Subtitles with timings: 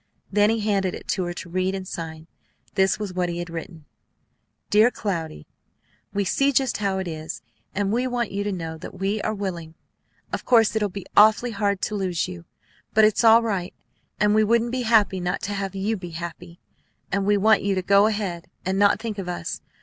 [0.31, 2.25] Then he handed it to her to read and sign.
[2.73, 3.85] This was what he had written:
[4.71, 5.45] "DEAR CLOUDY:
[6.11, 7.43] We see just how it is,
[7.75, 9.75] and we want you to know that we are willing.
[10.33, 12.45] Of course it'll be awfully hard to lose you;
[12.95, 13.75] but it's right,
[14.19, 16.59] and we wouldn't be happy not to have you be happy;
[17.11, 19.61] and we want you to go ahead and not think of us.